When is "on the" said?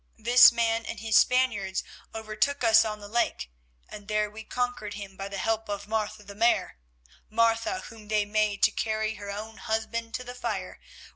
2.83-3.07